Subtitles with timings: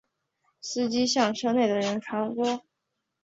[0.59, 2.65] 司机向车内的人广播